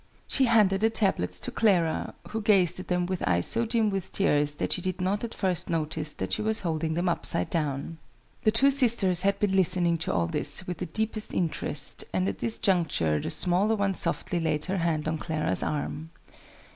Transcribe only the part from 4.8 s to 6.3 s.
did not at first notice